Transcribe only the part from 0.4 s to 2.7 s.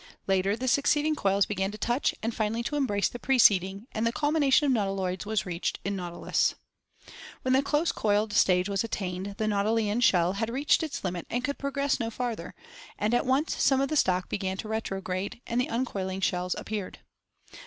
the succeeding coils began to touch and finally Fkj.hi.— Goniatoid